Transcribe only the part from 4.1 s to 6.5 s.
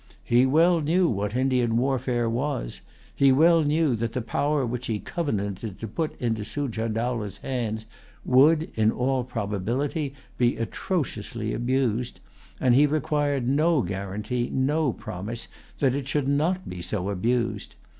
the power which he covenanted to put into